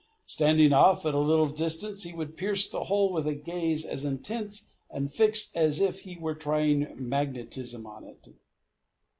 Standing 0.25 0.73
off 0.73 1.05
at 1.05 1.13
a 1.13 1.19
little 1.19 1.47
distance, 1.49 2.01
he 2.01 2.11
would 2.11 2.35
pierce 2.35 2.67
the 2.67 2.85
hole 2.85 3.13
with 3.13 3.27
a 3.27 3.35
gaze 3.35 3.85
as 3.85 4.03
intense 4.03 4.69
and 4.89 5.13
fixed 5.13 5.55
as 5.55 5.79
if 5.79 5.99
he 5.99 6.17
were 6.17 6.33
trying 6.33 6.87
magnetism 6.97 7.85
on 7.85 8.05
it. 8.05 8.29